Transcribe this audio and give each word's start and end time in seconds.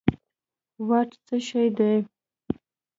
واټ 0.87 1.09
څه 1.25 1.35
شی 1.47 1.65
دي 1.77 1.93